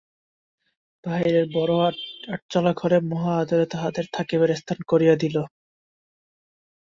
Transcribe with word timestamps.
বাহিরের 1.03 1.45
বড় 1.53 1.73
আটচালা 2.33 2.71
ঘরে 2.73 2.97
মহা 3.11 3.33
আদরে 3.41 3.65
তাঁহাদের 3.73 4.05
থাকিবার 4.15 4.49
স্থান 4.55 4.79
করিয়া 4.87 5.15
দিল। 5.15 5.35